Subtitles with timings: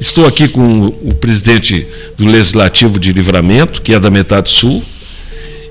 [0.00, 4.82] Estou aqui com o presidente do Legislativo de Livramento, que é da metade sul,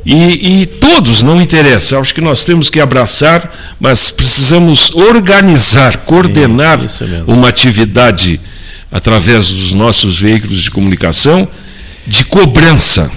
[0.05, 6.05] e, e, todos, não interessa, acho que nós temos que abraçar, mas precisamos organizar, Sim,
[6.05, 6.79] coordenar
[7.27, 8.39] uma atividade
[8.91, 11.47] através dos nossos veículos de comunicação
[12.07, 13.11] de cobrança,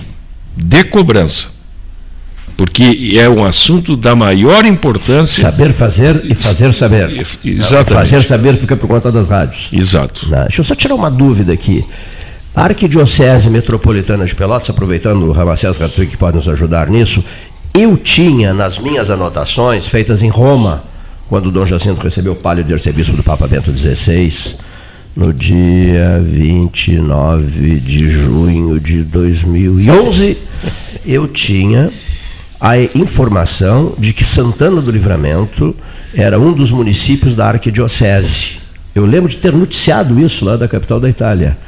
[0.56, 1.52] de cobrança.
[2.57, 5.43] Porque é um assunto da maior importância.
[5.43, 7.27] Saber fazer e fazer saber.
[7.45, 7.93] Exatamente.
[7.93, 9.69] Fazer saber fica por conta das rádios.
[9.73, 10.27] Exato.
[10.27, 11.84] Deixa eu só tirar uma dúvida aqui.
[12.55, 17.24] A Arquidiocese Metropolitana de Pelotas, aproveitando o Ramacés Ratuí que pode nos ajudar nisso,
[17.74, 20.84] eu tinha nas minhas anotações, feitas em Roma,
[21.30, 24.57] quando Dom Jacinto recebeu o palio de arcebispo do Papa Bento XVI,
[25.16, 30.37] no dia 29 de junho de 2011,
[31.07, 31.91] eu tinha
[32.65, 35.75] a informação de que Santana do Livramento
[36.15, 38.59] era um dos municípios da arquidiocese.
[38.95, 41.59] Eu lembro de ter noticiado isso lá da capital da Itália.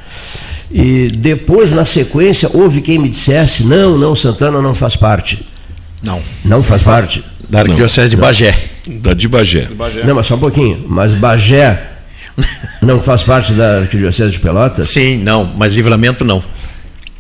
[0.71, 5.45] E depois, na sequência, houve quem me dissesse: não, não, Santana não faz parte.
[6.01, 6.23] Não.
[6.45, 7.25] Não faz parte?
[7.51, 8.57] Da Arquidiocese de Bagé.
[8.87, 9.69] Da de Bagé.
[10.05, 10.85] Não, mas só um pouquinho.
[10.89, 11.91] Mas Bagé
[12.81, 14.89] não faz parte da Arquidiocese de Pelotas?
[14.89, 16.41] Sim, não, mas livramento não.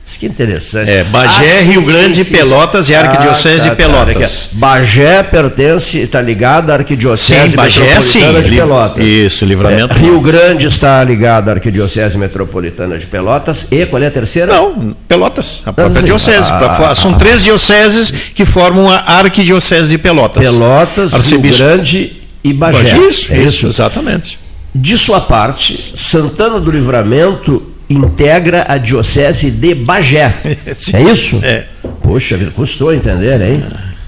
[0.06, 0.91] Isso que interessante.
[0.91, 2.92] É, Bagé, ah, Rio sim, Grande, sim, Pelotas sim.
[2.92, 4.47] e Arquidiocese ah, tá, de Pelotas.
[4.47, 9.05] Tá, Bagé pertence, está ligado à Arquidiocese sim, Bagé, Metropolitana de Pelotas.
[9.05, 9.97] Isso, livramento.
[9.97, 13.66] É, Rio Grande está ligado à Arquidiocese Metropolitana de Pelotas.
[13.70, 14.52] E qual é a terceira?
[14.52, 16.50] Não, Pelotas, a própria Não, diocese.
[16.52, 20.47] Ah, são três dioceses que formam a Arquidiocese de Pelotas.
[20.47, 21.62] Pelotas, Arcebispo.
[21.62, 22.12] Rio Grande
[22.44, 22.92] e Bagé.
[22.92, 24.38] Bagé isso, é isso, exatamente.
[24.75, 30.34] De sua parte, Santana do Livramento integra a Diocese de Bagé.
[30.44, 31.40] é isso?
[31.42, 31.66] É.
[32.02, 33.62] Poxa vida, custou entender, hein?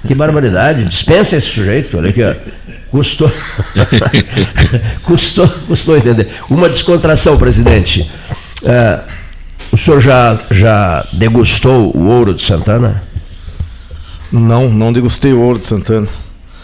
[0.06, 0.84] Que barbaridade.
[0.84, 2.34] Dispensa esse sujeito, olha aqui, ó.
[2.91, 3.30] Custou.
[5.02, 6.28] custou, custou entender.
[6.48, 8.08] Uma descontração, presidente.
[8.62, 9.02] Uh,
[9.72, 13.02] o senhor já, já degustou o ouro de Santana?
[14.30, 16.08] Não, não degustei o ouro de Santana.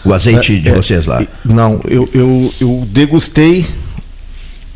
[0.05, 1.25] O azeite é, de é, vocês lá?
[1.43, 3.65] Não, eu, eu, eu degustei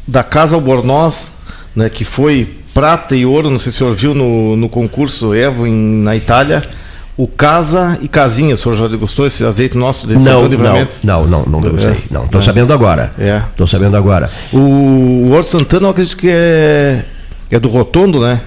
[0.08, 1.34] da Casa Albornoz
[1.78, 5.34] né, que foi prata e ouro, não sei se o senhor viu no, no concurso
[5.34, 6.64] Evo em, na Itália.
[7.16, 11.00] O Casa e Casinha, o senhor já degustou esse azeite nosso desse não, livramento?
[11.04, 11.92] Não, não, não, não degustei.
[11.92, 12.44] É, não, estou é.
[12.44, 13.14] sabendo agora.
[13.18, 13.42] É.
[13.52, 14.30] Estou sabendo agora.
[14.52, 17.06] O, o Ouro Santana, eu acredito que é,
[17.50, 18.42] é do Rotondo, né?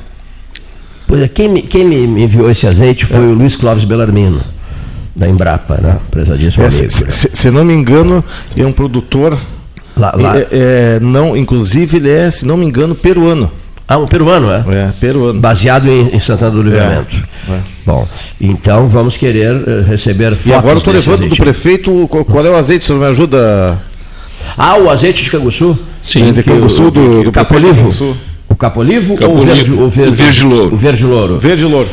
[1.06, 3.26] Pois é, quem me, quem me enviou esse azeite foi é.
[3.26, 4.40] o Luiz Clóvis Belarmino,
[5.14, 5.98] da Embrapa, né?
[6.10, 8.24] Prezadíssimo é, se, se, se, não me engano,
[8.56, 9.36] é um produtor
[10.00, 10.38] Lá, lá.
[10.38, 13.52] É, é, não, inclusive ele é, se não me engano, peruano.
[13.86, 14.64] Ah, um peruano, é?
[14.68, 15.40] É, peruano.
[15.40, 17.16] Baseado em, em Santana do Livramento.
[17.48, 17.60] É, é.
[17.84, 18.08] Bom,
[18.40, 20.46] então vamos querer uh, receber fotos.
[20.46, 21.36] E agora eu estou levando azeite.
[21.36, 23.82] do prefeito, qual, qual, é o azeite, se me ajuda?
[24.56, 25.78] Ah, o azeite de Canguçu?
[26.00, 27.92] Sim, de Canguçu, do, do Capolivo.
[28.50, 30.74] O Capolivo, ou o verde, o verde, o verde louro?
[30.74, 31.38] O verde louro.
[31.38, 31.88] Verde louro.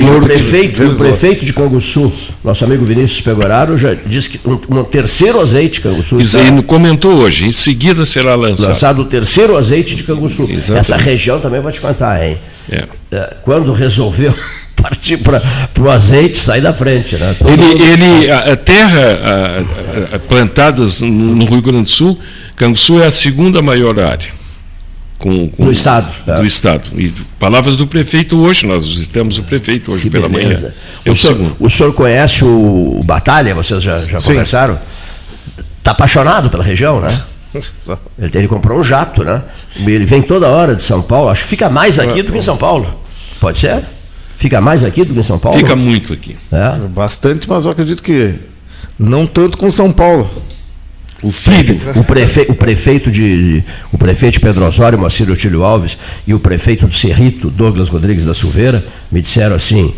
[0.00, 0.18] Louro.
[0.18, 2.12] O prefeito, verde o prefeito de Canguçu,
[2.44, 6.20] nosso amigo Vinícius Pegoraro, já disse que um, um terceiro azeite de Canguçu.
[6.20, 8.68] Isso aí comentou hoje, em seguida será lançado.
[8.68, 10.42] Lançado o terceiro azeite de Canguçu.
[10.42, 10.78] Exatamente.
[10.78, 12.36] Essa região também vou te contar, hein?
[12.70, 12.84] É.
[13.10, 14.34] é quando resolveu
[14.80, 15.42] partir para
[15.80, 17.16] o azeite, sair da frente.
[17.16, 17.34] Né?
[17.46, 19.00] ele, ele a, a terra
[20.12, 22.20] a, a, plantadas no Rio Grande do Sul,
[22.54, 24.41] Canguçu é a segunda maior área
[25.22, 26.12] com, com, do Estado.
[26.18, 26.42] Do tá?
[26.42, 26.90] Estado.
[27.00, 30.60] E palavras do prefeito hoje, nós visitamos o prefeito hoje que pela beleza.
[30.60, 30.74] manhã.
[31.04, 33.54] É o, o, senhor, o, senhor, conhece o Batalha?
[33.54, 34.78] Vocês já, já conversaram?
[35.78, 37.22] Está apaixonado pela região, né?
[38.18, 39.42] Ele, ele, comprou um jato, né?
[39.76, 41.28] Ele vem toda hora de São Paulo.
[41.28, 43.00] Acho que fica mais aqui é, do que em São Paulo.
[43.40, 43.82] Pode ser?
[44.36, 45.58] Fica mais aqui do que em São Paulo?
[45.58, 46.36] Fica muito aqui.
[46.50, 46.76] É?
[46.88, 48.34] Bastante, mas eu acredito que
[48.98, 50.28] não tanto com São Paulo.
[51.22, 53.62] O filho, o, prefe, o prefeito de
[53.92, 55.96] o prefeito de Pedro Osório, Moacir Otílio Alves,
[56.26, 59.94] e o prefeito do Cerrito, Douglas Rodrigues da Silveira, me disseram assim: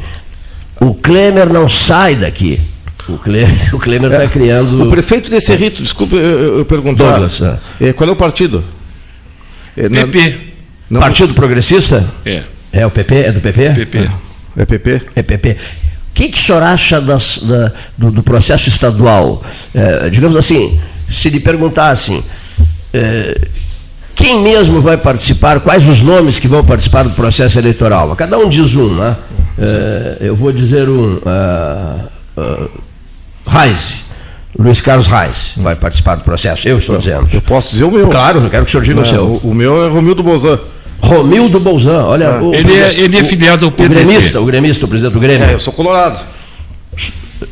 [0.78, 2.60] o Klemer não sai daqui.
[3.08, 4.82] O Klemer, o Klemer está é, criando.
[4.82, 7.12] O prefeito de Cerrito, desculpe eu, eu perguntar.
[7.12, 7.88] Douglas, é.
[7.88, 8.62] É, qual é o partido?
[9.76, 10.38] É, PP.
[10.90, 11.00] Não...
[11.00, 12.06] Partido Progressista?
[12.24, 12.42] É.
[12.72, 13.14] É o PP?
[13.14, 13.70] É do PP?
[13.70, 13.98] PP.
[13.98, 15.00] É, é PP?
[15.16, 15.50] É PP.
[15.50, 19.42] O que, que o senhor acha das, da, do, do, processo estadual?
[19.74, 20.78] É, digamos assim,
[21.08, 22.22] se lhe perguntassem
[22.92, 23.48] é,
[24.14, 28.14] quem mesmo vai participar, quais os nomes que vão participar do processo eleitoral.
[28.14, 29.16] Cada um diz um, né?
[29.58, 31.16] É, eu vou dizer um.
[31.16, 32.08] Uh,
[32.38, 32.70] uh,
[33.46, 34.04] Reis.
[34.56, 37.28] Luiz Carlos Reis vai participar do processo, eu estou dizendo.
[37.32, 38.06] Eu posso dizer o meu.
[38.06, 39.24] Claro, eu quero que o senhor diga o seu.
[39.24, 40.60] O, o meu é Romildo Bozan.
[41.00, 42.24] Romildo Bolzan, olha.
[42.24, 42.40] É.
[42.40, 43.84] O, ele, é, ele é filiado ao PDT.
[43.84, 45.48] O gremista, o gremista, o presidente do Grêmio.
[45.48, 46.18] É, eu sou colorado.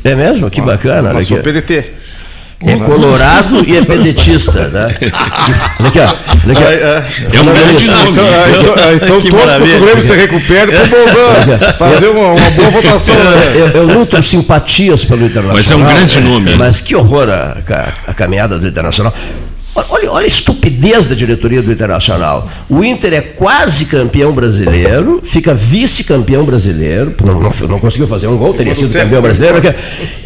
[0.03, 0.49] É mesmo?
[0.49, 1.11] Que ah, bacana.
[1.11, 2.02] Eu sou PDT.
[2.65, 4.95] É colorado e é pedetista, né?
[5.79, 6.03] Olha aqui, ó.
[6.03, 7.37] Olha aqui, ó.
[7.37, 8.09] É um grande nome.
[8.09, 9.71] Então, ah, então, ah, então Que para maravilha.
[9.71, 13.15] que o Grêmio se recupere para o Bolzan fazer uma, uma boa votação.
[13.15, 13.21] né?
[13.55, 15.55] Eu, eu nutro simpatias pelo Internacional.
[15.55, 16.55] Mas é um grande nome.
[16.55, 19.13] Mas que horror a, ca- a caminhada do Internacional.
[19.75, 22.47] Olha, olha a estupidez da diretoria do Internacional.
[22.69, 28.37] O Inter é quase campeão brasileiro, fica vice-campeão brasileiro, não, não, não conseguiu fazer um
[28.37, 29.59] gol, teria sido campeão brasileiro,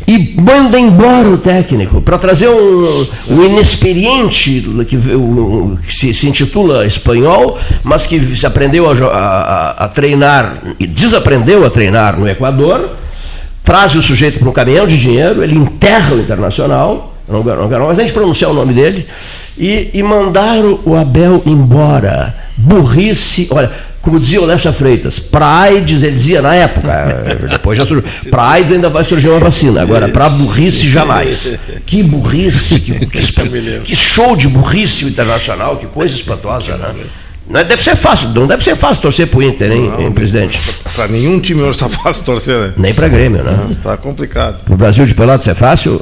[0.06, 6.28] e manda embora o técnico para trazer um, um inexperiente que, um, que se, se
[6.28, 12.20] intitula espanhol, mas que se aprendeu a, a- a- a treinar, e desaprendeu a treinar
[12.20, 12.90] no Equador
[13.64, 17.86] traz o sujeito para um caminhão de dinheiro, ele enterra o Internacional, não não quero
[17.86, 19.06] mais nem pronunciar o nome dele,
[19.58, 22.36] e, e mandaram o Abel embora.
[22.56, 23.72] Burrice, olha,
[24.02, 28.48] como dizia o Lessa Freitas, para AIDS, ele dizia na época, depois já surgiu, para
[28.48, 31.60] AIDS ainda vai surgir uma vacina, agora para burrice jamais.
[31.86, 36.94] Que burrice, que, que, que show de burrice o Internacional, que coisa espantosa, né?
[37.50, 40.60] Não é- deve ser fácil, não deve ser fácil torcer pro Inter, hein, hein, presidente?
[40.96, 42.74] Para nenhum time hoje está fácil torcer, né?
[42.78, 43.68] Nem para Grêmio, né?
[43.72, 44.64] Está complicado.
[44.64, 46.02] Pro Brasil de Pelotas é fácil?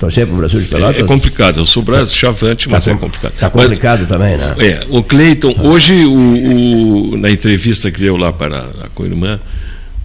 [0.00, 1.02] Torcer pro Brasil de Pelotas?
[1.02, 1.60] É complicado.
[1.60, 3.32] Eu sou brasileiro, chavante, mas é complicado.
[3.38, 4.54] Tá Mas- complicado também, né?
[4.58, 9.38] É, o Cleiton, hoje, o, o- na entrevista que deu lá para a Coirmã,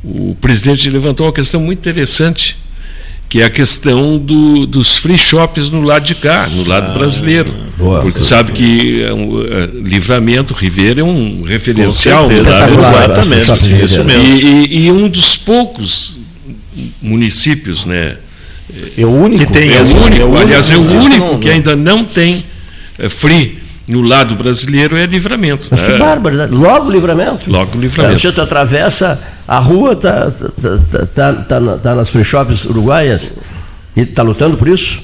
[0.03, 2.57] o presidente levantou uma questão muito interessante,
[3.29, 7.53] que é a questão do- dos free shops no lado de cá, no lado brasileiro.
[7.77, 8.01] boa.
[8.01, 12.27] Porque sabe que é um, é, Livramento, Ribeira é um referencial.
[12.27, 14.23] certeza, acho, Exatamente, isso mesmo.
[14.25, 16.19] E, e- e um dos poucos
[17.01, 18.17] municípios, né?
[18.97, 21.25] É o único Que tem É o único, é o aliás, é o único, único
[21.33, 21.53] não, que não.
[21.55, 22.45] ainda não tem
[22.99, 25.67] eh, free no lado brasileiro é livramento.
[25.69, 25.99] Mas que né?
[25.99, 26.51] barbaridade.
[26.53, 27.49] Logo o livramento.
[27.51, 28.19] Logo o É, livramento.
[28.19, 30.49] Você atravessa a rua, tá, tá,
[30.91, 33.33] tá, tá, tá na- tá nas free shops uruguaias
[33.95, 34.99] e tá lutando por isso?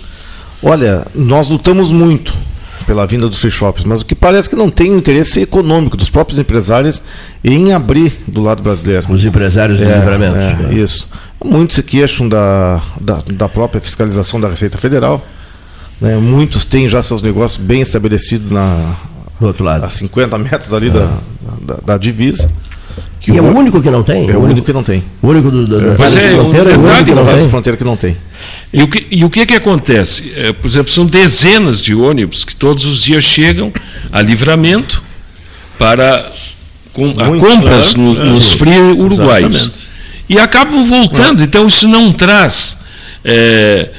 [0.63, 2.33] Olha, nós lutamos muito
[2.85, 6.09] pela vinda dos free shops, mas o que parece que não tem interesse econômico dos
[6.09, 7.01] próprios empresários
[7.43, 9.11] em abrir do lado brasileiro.
[9.11, 10.35] Os empresários do É, livramento.
[10.37, 11.07] é, isso.
[11.43, 15.25] Muitos se queixam da, da, da própria fiscalização da Receita Federal.
[15.99, 16.15] né?
[16.17, 18.95] Muitos têm já seus negócios bem estabelecidos na,
[19.39, 19.83] Do outro lado.
[19.83, 21.17] a 50 metros ali da,
[21.61, 22.51] da, da divisa.
[23.19, 24.29] Que E é o- único que não tem?
[24.29, 25.03] é o único que não tem.
[25.21, 27.11] O único do, do, da Mas área de é, um fronteira é o único que
[27.13, 27.49] não tem?
[27.49, 28.17] fronteira que não tem.
[28.73, 30.31] E o que, e o que, que acontece?
[30.35, 33.71] É, por exemplo, são dezenas de ônibus que todos os dias chegam
[34.11, 35.03] a livramento
[35.77, 36.31] para
[36.93, 39.55] com, a Muito, compras é, no- é, nos free uruguaios.
[39.55, 39.87] Exatamente.
[40.29, 41.43] E acabam voltando.
[41.43, 42.79] Então, isso não traz
[43.23, 43.89] é,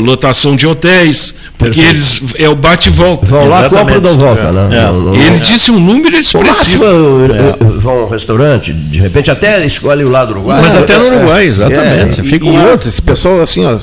[0.00, 3.24] lotação de hotéis, porque eles é o bate e volta.
[3.26, 4.78] Vão lá, compram e dão volta, né?
[4.78, 4.82] É.
[4.86, 6.84] Não- não- Ele disse um número O máximo, expressivo.
[6.84, 10.62] eh, eh, vão a um restaurante, de repente até escolhe o lado uruguaio.
[10.62, 11.86] Mas até no Uruguai, exatamente.
[12.02, 12.64] É, Você e- fica e lá.
[12.66, 13.76] outro, esse pessoal, assim, ó,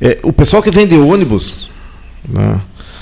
[0.00, 1.68] é, o pessoal que vende ônibus
[2.28, 2.56] né,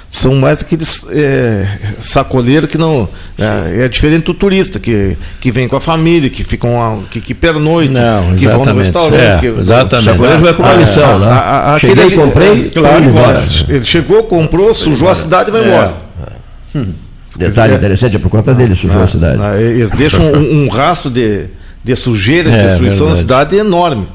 [0.08, 1.66] são mais aqueles é,
[1.98, 3.08] sacoleiros que não.
[3.38, 7.20] É, é diferente do turista, que, que vem com a família, que ficam a- que,
[7.20, 8.84] que pernoitam, Não, que vão no exatamente.
[8.84, 9.20] restaurante.
[9.20, 10.04] É, que, exatamente.
[10.10, 11.26] Sacoleiro vai com uma Ah, lição, né?
[11.26, 13.44] a- a- a- Cheguei, aquele- comprei, claro, tô indo embora.
[13.68, 15.96] Ele chegou, comprou, sujou a cidade e vai embora.
[17.36, 17.76] Detalhe É.
[17.76, 19.38] interessante, é por conta dele, sujou a cidade.
[19.42, 21.46] Ah, Eles deixam um, um rastro de,
[21.84, 24.08] de sujeira, de É, destruição na cidade enorme.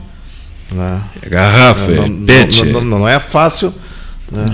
[0.72, 1.00] né?
[1.22, 2.66] É garrafa, não, é não- pet.
[2.66, 3.74] não- não- não é fácil,
[4.32, 4.46] né?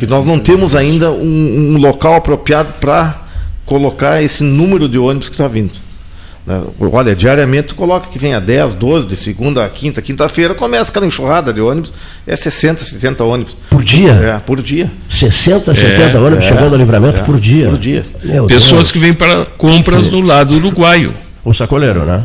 [0.00, 3.20] Que nós não temos ainda um, um local apropriado para
[3.66, 5.72] colocar esse número de ônibus que está vindo.
[6.46, 6.62] né?
[6.80, 11.04] Olha, diariamente tu coloca que venha 10, 12, de segunda a quinta, quinta-feira começa aquela
[11.04, 11.92] enxurrada de ônibus,
[12.26, 13.58] é 60, 70 ônibus.
[13.68, 14.12] Por dia?
[14.12, 14.90] É, por dia.
[15.06, 17.68] 60, 70 ônibus é, chegando ao livramento é, por dia.
[17.68, 18.02] por dia.
[18.24, 18.92] Meu Pessoas Deus.
[18.92, 21.12] que vêm para compras no lado uruguaio.
[21.44, 22.24] O sacoleiro, né?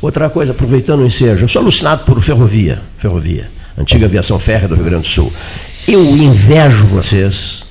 [0.00, 4.74] Outra coisa, aproveitando o ensejo, eu sou alucinado por ferrovia, ferrovia, antiga aviação férrea do
[4.74, 5.30] Rio Grande do Sul.
[5.86, 7.62] Eu invejo vocês,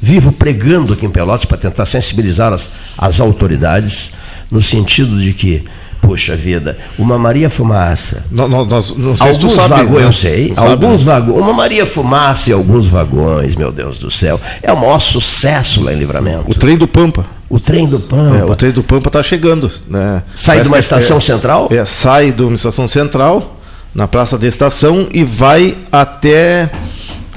[0.00, 4.12] vivo pregando aqui em Pelotas para tentar sensibilizar as, as autoridades,
[4.52, 5.64] no sentido de que,
[6.00, 9.68] puxa vida, uma Maria Fumaça, nós- nós- não sei se Alguns sabe.
[9.70, 10.04] vagões, né?
[10.08, 11.06] eu sei, Sabe, alguns né?
[11.12, 15.82] vagões, uma Maria Fumaça e alguns vagões, meu Deus do céu, é o maior sucesso
[15.82, 16.44] lá em Livramento.
[16.50, 17.24] O trem do Pampa.
[17.50, 18.36] O trem do Pampa.
[18.36, 19.70] É, o trem do Pampa está chegando.
[19.88, 20.22] Né?
[20.36, 21.68] Sai de uma que estação é- central?
[21.72, 23.58] É, sai de uma estação central,
[23.94, 26.70] na praça da estação, e vai até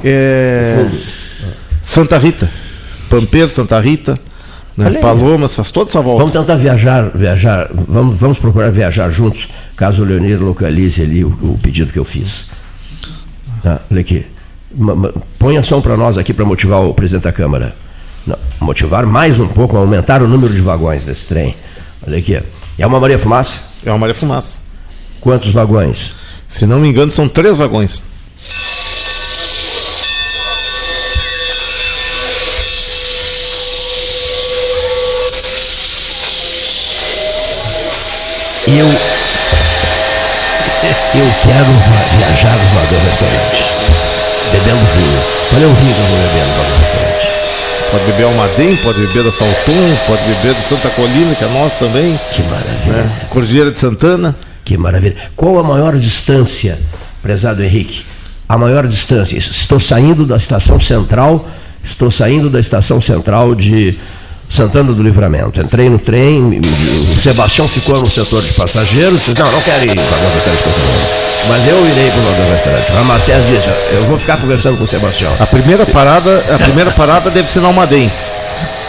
[0.03, 0.85] é,
[1.81, 2.49] Santa Rita.
[3.09, 4.17] Pampeiro, Santa Rita,
[4.77, 4.91] né?
[5.01, 6.19] Palomas, faz toda essa volta.
[6.19, 11.27] Vamos tentar viajar, viajar, vamos, vamos procurar viajar juntos, caso o Leonir localize ali o,
[11.27, 12.47] o pedido que eu fiz.
[13.61, 14.25] Tá, olha aqui.
[15.37, 17.73] Ponha som para nós aqui para motivar o presidente da Câmara.
[18.25, 21.55] Não, motivar mais um pouco, aumentar o número de vagões desse trem.
[22.07, 22.41] Olha aqui.
[22.77, 23.61] É uma Maria Fumaça?
[23.85, 24.59] É uma Maria Fumaça.
[25.19, 26.13] Quantos vagões?
[26.47, 28.03] Se não me engano, são três vagões.
[38.67, 38.85] Eu.
[41.13, 41.71] Eu quero
[42.17, 43.65] viajar no voador restaurante.
[44.51, 45.21] Bebendo vinho.
[45.49, 47.27] Qual é o vinho que eu vou beber no voador restaurante?
[47.91, 51.77] Pode beber Almaden, pode beber da Salton, pode beber de Santa Colina, que é nosso
[51.77, 52.19] também.
[52.31, 53.03] Que maravilha.
[53.03, 53.27] Né?
[53.29, 54.35] Cordilheira de Santana.
[54.63, 55.15] Que maravilha.
[55.35, 56.79] Qual a maior distância,
[57.21, 58.05] prezado Henrique?
[58.47, 59.37] A maior distância.
[59.37, 61.47] Estou saindo da estação central,
[61.83, 63.97] estou saindo da estação central de
[64.51, 65.61] Santana do Livramento.
[65.61, 66.59] Entrei no trem,
[67.13, 71.31] o Sebastião ficou no setor de passageiros, disse, não, não quero ir para o restaurante
[71.47, 72.91] mas eu irei para o restaurante.
[72.91, 75.33] O Ramacés disse, eu vou ficar conversando com o Sebastião.
[75.39, 78.11] A primeira parada, a primeira parada deve ser na Almaden.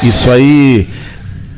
[0.02, 0.86] Isso aí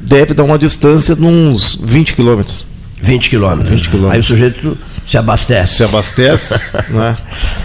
[0.03, 2.65] deve dar uma distância de uns 20 quilômetros.
[3.01, 3.71] 20 quilômetros.
[3.71, 4.15] 20 quilômetros.
[4.15, 5.77] Aí o sujeito se abastece.
[5.77, 6.55] Se abastece,
[6.91, 7.17] né?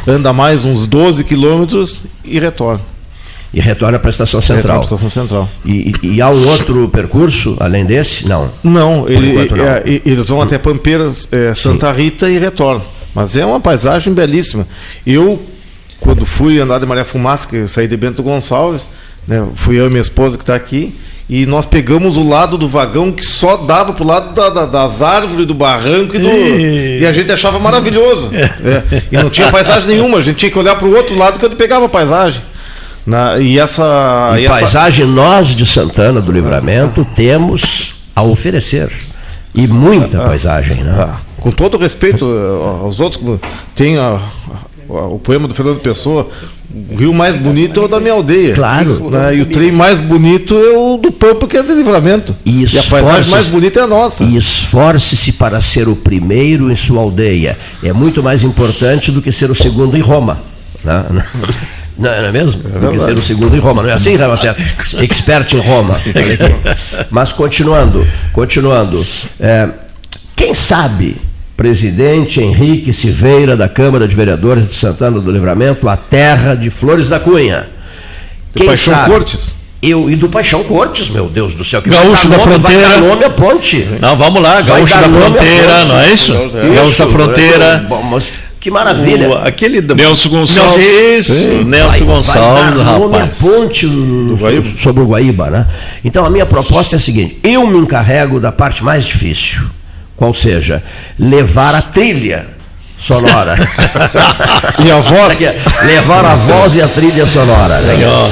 [0.08, 2.81] anda mais uns 12 quilômetros e retorna
[3.53, 4.82] e retorna para a estação central.
[4.82, 5.50] a estação central.
[5.65, 8.27] E, e, e, há um outro percurso além desse?
[8.27, 8.51] Não.
[8.63, 9.65] Não, ele, não.
[9.65, 12.84] É, eles vão até Pampeiras, é, Santa Rita e retornam.
[13.13, 14.68] Mas é uma paisagem belíssima.
[15.06, 15.41] Eu,
[16.00, 18.86] quando fui andar de Maria Fumaça, que eu saí de Bento Gonçalves,
[19.27, 20.96] né, fui eu e minha esposa que está aqui,
[21.27, 24.65] e nós pegamos o lado do vagão que só dava para o lado da, da,
[24.65, 28.29] das árvores, do barranco e, do, e a gente achava maravilhoso.
[28.60, 31.39] É, e não tinha paisagem nenhuma, a gente tinha que olhar para o outro lado
[31.39, 32.41] que eu pegava a paisagem.
[33.10, 34.36] Na, e essa.
[34.38, 35.13] E, e paisagem, essa...
[35.13, 38.92] nós de Santana do Livramento temos a oferecer.
[39.56, 40.94] E muita ah, paisagem, né?
[40.96, 43.39] Ah, com todo respeito eh, aos outros,
[43.74, 44.20] tem a,
[44.92, 46.30] a, o poema do Fernando Pessoa,
[46.92, 48.54] o rio mais bonito é o da minha aldeia.
[48.54, 49.10] Claro.
[49.10, 49.38] Né?
[49.38, 52.36] E o trem mais bonito é o do Pampa, que é de livramento.
[52.46, 54.24] E, e a paisagem mais bonita é a nossa.
[54.24, 57.58] E esforce-se para ser o primeiro em sua aldeia.
[57.84, 60.39] É muito mais importante do que ser o segundo em Roma.
[60.84, 61.04] Né?
[62.00, 62.62] Não, não é mesmo?
[62.65, 63.84] É Do que ser o segundo em Roma.
[63.84, 64.56] Não é assim, Ramacés?
[65.00, 66.00] Expert em Roma.
[67.12, 69.06] Mas continuando, continuando.
[69.39, 69.70] É,
[70.36, 71.18] quem sabe,
[71.58, 77.10] presidente Henrique Silveira, da Câmara de Vereadores de Santana do Livramento, a terra de Flores
[77.10, 77.68] da Cunha.
[78.56, 79.12] Quem Paixão sabe?
[79.12, 79.56] Cortes?
[79.82, 81.82] Eu, e do Paixão Cortes, meu Deus do céu.
[81.82, 82.82] Que Gaúcho da nome, Fronteira.
[82.82, 83.88] Vai dar nome a ponte.
[84.01, 86.34] Não, vamos lá, Gaúcho da Fronteira, não é isso?
[86.34, 87.86] Gaúcho da Fronteira.
[87.88, 89.30] Bom, mas que maravilha.
[89.30, 89.96] O, aquele do...
[89.96, 90.86] Nelson Gonçalves.
[90.86, 93.42] Isso, Nelson Gonçalves, vai dar rapaz.
[93.42, 93.88] Ponte
[94.78, 95.68] sobre o Guaíba, né?
[96.04, 99.62] Então a minha proposta é a seguinte: eu me encarrego da parte mais difícil,
[100.16, 100.84] qual seja,
[101.18, 102.48] levar a trilha
[102.98, 103.56] sonora.
[104.86, 105.39] e a voz?
[105.84, 107.80] levar a voz e a trilha sonora.
[107.80, 108.30] Legal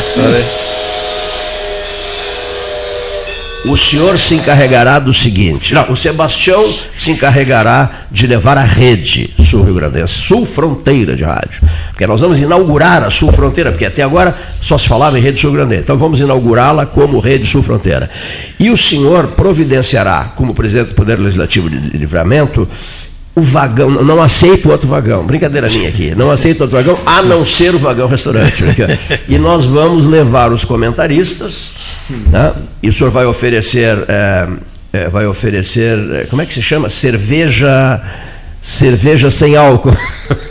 [3.69, 9.33] o senhor se encarregará do seguinte: não, o Sebastião se encarregará de levar a rede
[9.43, 11.61] Sul Rio Grandense, Sul Fronteira de rádio.
[11.89, 15.39] Porque nós vamos inaugurar a Sul Fronteira, porque até agora só se falava em rede
[15.39, 15.83] Sul Grandense.
[15.83, 18.09] Então vamos inaugurá-la como rede Sul Fronteira.
[18.59, 22.67] E o senhor providenciará, como presidente do Poder Legislativo de Livramento,
[23.37, 27.45] o vagão, não aceito outro vagão, brincadeira minha aqui, não aceito outro vagão, a não
[27.45, 28.63] ser o vagão restaurante.
[29.29, 31.75] e nós vamos levar os comentaristas,
[32.09, 32.51] né?
[32.81, 34.47] e o senhor vai oferecer, é,
[34.91, 36.89] é, vai oferecer, é, como é que se chama?
[36.89, 38.01] Cerveja
[38.67, 39.95] cerveja sem álcool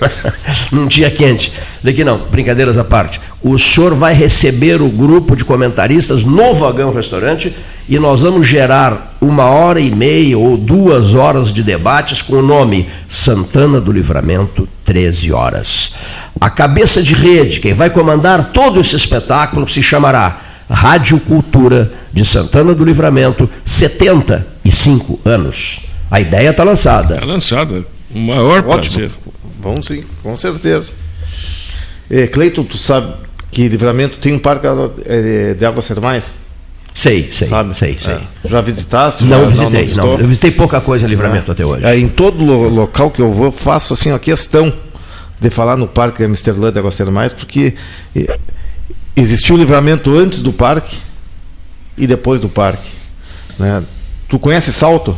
[0.73, 1.53] num dia quente.
[1.83, 3.21] Daqui não, brincadeiras à parte.
[3.43, 7.55] O senhor vai receber o grupo de comentaristas no Vagão Restaurante
[7.87, 12.43] e nós vamos gerar uma hora e meia ou duas horas de debates com o
[12.43, 15.93] nome Santana do Livramento, 13 horas.
[16.41, 22.25] A cabeça de rede, quem vai comandar todo esse espetáculo, se chamará Rádio Cultura de
[22.25, 25.81] Santana do Livramento, 75 anos.
[26.11, 27.15] A ideia está lançada.
[27.15, 27.96] Está lançada.
[28.15, 28.73] O maior Ótimo.
[28.73, 29.11] prazer.
[29.61, 30.93] Vamos sim, com certeza.
[32.11, 33.15] É, Cleiton, tu sabe
[33.51, 34.67] que Livramento tem um parque
[35.05, 36.37] é, de águas termais?
[36.95, 37.77] Sei, sei, sabe?
[37.77, 38.15] sei, sei.
[38.15, 38.21] É.
[38.45, 39.25] Já visitaste?
[39.25, 41.53] Não já, visitei, não, não, Eu visitei pouca coisa em Livramento é.
[41.53, 41.85] até hoje.
[41.85, 44.73] É, em todo lo local que eu vou, faço assim a questão
[45.39, 47.75] de falar no Parque Amsterdã de Águas Termais, porque
[48.15, 48.39] é,
[49.15, 50.97] existiu o livramento antes do parque
[51.99, 52.89] e depois do parque.
[53.59, 53.83] Né?
[54.29, 55.17] Tu conhece Salto?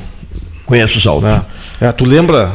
[0.66, 1.22] Conheço Salto.
[1.22, 1.42] Né?
[1.80, 2.54] É, tu lembra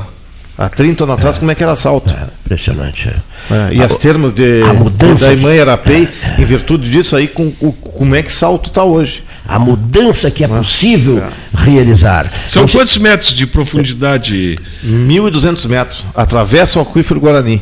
[0.56, 2.14] Há 30 anos atrás, é, como é que era assalto?
[2.14, 3.10] É, impressionante.
[3.10, 3.74] É.
[3.74, 7.28] e a, as termas de, a mudança da Irmã Arapei, é, em virtude disso aí,
[7.28, 9.24] com, com, como é que salto está hoje?
[9.48, 11.30] A mudança que é possível é.
[11.54, 12.32] realizar.
[12.48, 14.60] São então, quantos metros de profundidade?
[14.86, 16.06] 1.200 metros.
[16.16, 17.62] Atravessa o aquífero Guarani.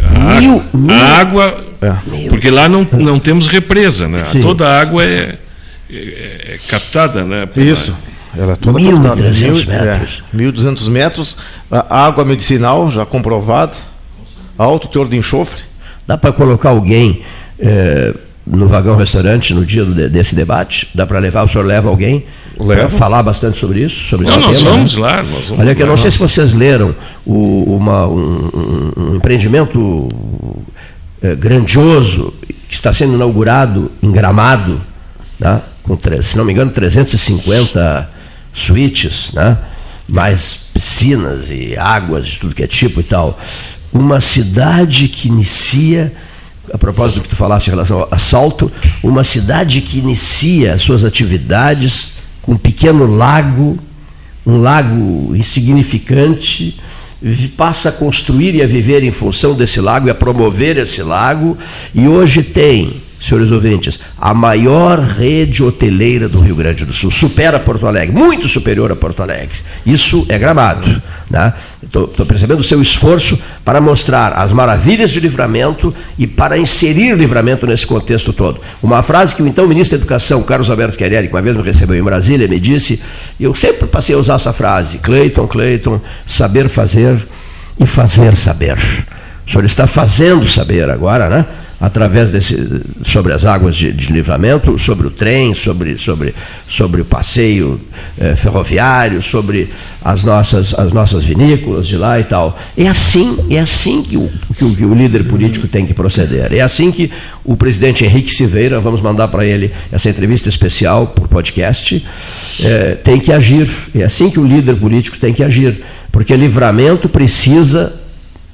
[0.00, 1.64] A, mil, mil, a água,
[2.28, 4.22] porque lá não, não temos represa, né?
[4.40, 5.36] Toda a água é,
[5.90, 7.48] é captada, né?
[7.56, 7.92] Isso.
[8.38, 10.22] Ela é toda 1.300 metros.
[10.32, 11.36] É, 1.200 metros.
[11.90, 13.72] Água medicinal já comprovada.
[14.56, 15.62] Alto teor de enxofre.
[16.06, 17.22] Dá para colocar alguém
[17.58, 18.14] é,
[18.46, 20.88] no vagão restaurante no dia do, desse debate?
[20.94, 21.42] Dá para levar?
[21.42, 22.24] O senhor leva alguém
[22.56, 24.08] para falar bastante sobre isso?
[24.08, 25.02] Sobre não, nós tema, vamos né?
[25.02, 25.16] lá.
[25.16, 26.94] Nós vamos Olha que eu não sei se vocês leram
[27.26, 30.08] o, uma, um, um, empreendimento
[31.20, 32.32] eh, grandioso
[32.68, 34.80] que está sendo inaugurado em Gramado,
[35.40, 35.60] né?
[35.82, 38.17] com, se não me engano, 350
[38.62, 39.58] suítes, né?
[40.08, 43.38] mais piscinas e águas de tudo que é tipo e tal.
[43.92, 46.12] Uma cidade que inicia,
[46.72, 48.70] a propósito do que tu falaste em relação ao assalto,
[49.02, 53.78] uma cidade que inicia as suas atividades com um pequeno lago,
[54.46, 56.80] um lago insignificante,
[57.56, 61.58] passa a construir e a viver em função desse lago e a promover esse lago,
[61.94, 67.58] e hoje tem, senhores ouvintes, a maior rede hoteleira do Rio Grande do Sul, supera
[67.58, 69.58] Porto Alegre, muito superior a Porto Alegre.
[69.84, 71.02] Isso é gramado.
[71.28, 71.52] Né?
[71.82, 77.66] Estou percebendo o seu esforço para mostrar as maravilhas de livramento e para inserir livramento
[77.66, 78.60] nesse contexto todo.
[78.82, 81.62] Uma frase que o então ministro da Educação, Carlos Alberto Querelli, que uma vez me
[81.62, 83.00] recebeu em Brasília, me disse,
[83.38, 87.26] e eu sempre passei a usar essa frase, Cleiton, Cleiton, saber fazer
[87.78, 88.78] e fazer saber.
[89.46, 91.46] O senhor está fazendo saber agora, né?
[91.80, 96.34] Através desse, sobre as águas de, de livramento, sobre o trem, sobre, sobre,
[96.66, 97.80] sobre o passeio
[98.18, 99.68] eh, ferroviário, sobre
[100.02, 102.58] as nossas, as nossas vinícolas de lá e tal.
[102.76, 106.52] É assim, é assim que o, que o, que o líder político tem que proceder.
[106.52, 107.12] É assim que
[107.44, 112.04] o presidente Henrique Silveira, vamos mandar para ele essa entrevista especial por podcast,
[112.60, 113.70] eh, tem que agir.
[113.94, 115.80] É assim que o líder político tem que agir.
[116.10, 117.92] Porque livramento precisa,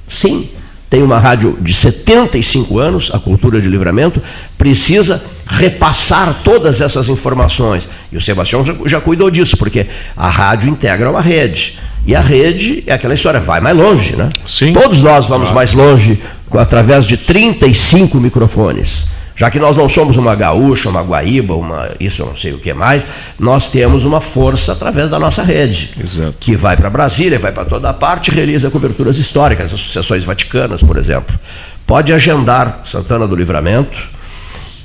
[0.07, 0.47] sim,
[0.95, 4.21] tem uma rádio de 75 anos, a Cultura de Livramento,
[4.57, 7.85] precisa repassar todas essas informações.
[8.13, 11.77] E o Sebastião já, já cuidou disso, porque a rádio integra uma rede.
[12.07, 14.29] E a rede é aquela história, vai mais longe, né?
[14.45, 14.71] Sim.
[14.71, 16.17] Todos nós vamos mais longe
[16.53, 19.05] através de 35 microfones.
[19.35, 22.57] Já que nós não somos uma gaúcha, uma guaíba, uma isso eu não sei o
[22.57, 23.05] que mais,
[23.37, 26.37] nós temos uma força através da nossa rede Exato.
[26.39, 30.95] que vai para Brasília, vai para toda parte e realiza coberturas históricas, associações vaticanas, por
[30.95, 31.37] exemplo.
[31.85, 34.07] Pode agendar Santana do Livramento,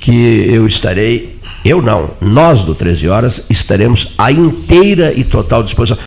[0.01, 5.97] que eu estarei, eu não, nós do 13 Horas, estaremos à inteira e total disposição.